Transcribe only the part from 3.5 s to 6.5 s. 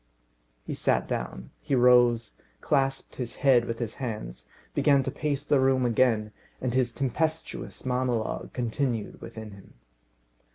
with his hands, began to pace the room again,